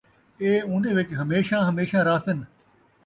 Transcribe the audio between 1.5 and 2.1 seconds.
ہمشیہ